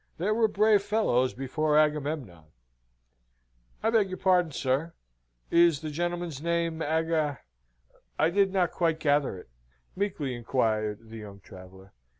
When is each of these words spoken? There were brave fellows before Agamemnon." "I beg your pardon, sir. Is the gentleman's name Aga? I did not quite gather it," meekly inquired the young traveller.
There 0.17 0.33
were 0.33 0.47
brave 0.47 0.81
fellows 0.81 1.35
before 1.35 1.77
Agamemnon." 1.77 2.45
"I 3.83 3.91
beg 3.91 4.09
your 4.09 4.17
pardon, 4.17 4.51
sir. 4.51 4.93
Is 5.51 5.81
the 5.81 5.91
gentleman's 5.91 6.41
name 6.41 6.81
Aga? 6.81 7.37
I 8.17 8.31
did 8.31 8.51
not 8.51 8.71
quite 8.71 8.99
gather 8.99 9.37
it," 9.37 9.51
meekly 9.95 10.33
inquired 10.35 11.11
the 11.11 11.17
young 11.19 11.39
traveller. 11.39 11.93